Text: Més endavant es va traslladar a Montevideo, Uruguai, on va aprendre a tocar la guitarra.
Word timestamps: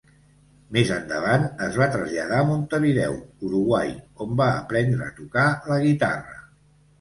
Més 0.75 0.91
endavant 0.93 1.43
es 1.65 1.77
va 1.81 1.87
traslladar 1.95 2.39
a 2.43 2.47
Montevideo, 2.51 3.19
Uruguai, 3.49 3.93
on 4.27 4.33
va 4.41 4.49
aprendre 4.55 5.07
a 5.11 5.17
tocar 5.21 5.47
la 5.69 5.79
guitarra. 5.87 6.43